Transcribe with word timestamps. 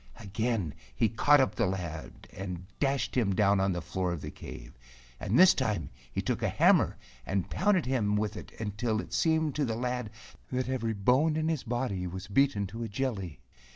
Again 0.17 0.73
he 0.95 1.09
caught 1.09 1.39
up 1.39 1.53
the 1.53 1.67
lad 1.67 2.27
and 2.33 2.65
dashed 2.79 3.15
him 3.15 3.35
down 3.35 3.59
on 3.59 3.71
the 3.71 3.83
floor 3.83 4.11
of 4.11 4.21
the 4.21 4.31
cave, 4.31 4.75
and 5.19 5.37
this 5.37 5.53
time 5.53 5.91
he 6.11 6.23
took 6.23 6.41
a 6.41 6.49
hammer 6.49 6.97
and 7.23 7.51
pounded 7.51 7.85
him 7.85 8.15
with 8.15 8.35
it 8.35 8.51
until 8.59 8.99
it 8.99 9.13
seemed 9.13 9.53
to 9.57 9.63
the 9.63 9.75
lad 9.75 10.09
that 10.51 10.69
every 10.69 10.93
bone 10.93 11.35
in 11.35 11.49
his 11.49 11.61
body 11.61 12.07
was 12.07 12.27
beaten 12.27 12.65
to 12.65 12.81
a 12.81 12.87
jelly. 12.87 13.41